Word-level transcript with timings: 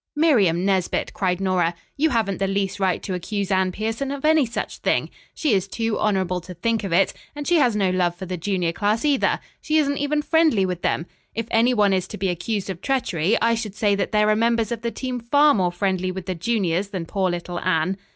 "Miriam 0.15 0.65
Nesbit," 0.65 1.13
cried 1.13 1.39
Nora. 1.39 1.75
"You 1.95 2.09
haven't 2.09 2.39
the 2.39 2.47
least 2.47 2.79
right 2.79 3.03
to 3.03 3.13
accuse 3.13 3.51
Anne 3.51 3.71
Pierson 3.71 4.09
of 4.09 4.25
any 4.25 4.47
such 4.47 4.77
thing. 4.79 5.11
She 5.35 5.53
is 5.53 5.67
too 5.67 5.99
honorable 5.99 6.41
to 6.41 6.55
think 6.55 6.83
of 6.83 6.91
it, 6.91 7.13
and 7.35 7.47
she 7.47 7.57
has 7.57 7.75
no 7.75 7.91
love 7.91 8.15
for 8.15 8.25
the 8.25 8.35
junior 8.35 8.71
class 8.71 9.05
either. 9.05 9.39
She 9.61 9.77
isn't 9.77 9.99
even 9.99 10.23
friendly 10.23 10.65
with 10.65 10.81
them. 10.81 11.05
If 11.35 11.45
any 11.51 11.75
one 11.75 11.93
is 11.93 12.07
to 12.07 12.17
be 12.17 12.29
accused 12.29 12.71
of 12.71 12.81
treachery, 12.81 13.37
I 13.43 13.53
should 13.53 13.75
say 13.75 13.93
that 13.93 14.11
there 14.11 14.27
are 14.31 14.35
members 14.35 14.71
of 14.71 14.81
the 14.81 14.89
team 14.89 15.19
far 15.19 15.53
more 15.53 15.71
friendly 15.71 16.11
with 16.11 16.25
the 16.25 16.33
juniors 16.33 16.87
than 16.87 17.05
poor 17.05 17.29
little 17.29 17.59
Anne." 17.59 17.95